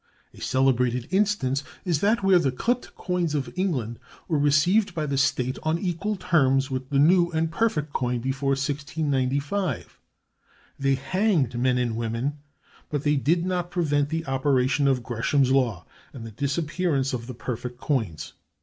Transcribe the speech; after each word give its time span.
A 0.33 0.41
celebrated 0.41 1.07
instance 1.11 1.63
is 1.85 1.99
that 2.01 2.23
where 2.23 2.39
the 2.39 2.51
clipped 2.51 2.95
coins 2.95 3.35
of 3.35 3.53
England 3.55 3.99
were 4.27 4.39
received 4.39 4.95
by 4.95 5.05
the 5.05 5.15
state 5.15 5.59
on 5.61 5.77
equal 5.77 6.15
terms 6.15 6.71
with 6.71 6.91
new 6.91 7.29
and 7.33 7.51
perfect 7.51 7.93
coin 7.93 8.17
before 8.19 8.55
1695. 8.57 9.99
They 10.79 10.95
hanged 10.95 11.55
men 11.55 11.77
and 11.77 11.95
women, 11.95 12.39
but 12.89 13.03
they 13.03 13.15
did 13.15 13.45
not 13.45 13.69
prevent 13.69 14.09
the 14.09 14.25
operation 14.25 14.87
of 14.87 15.03
Gresham's 15.03 15.51
law 15.51 15.85
and 16.13 16.25
the 16.25 16.31
disappearance 16.31 17.13
of 17.13 17.27
the 17.27 17.35
perfect 17.35 17.79
coins. 17.79 18.33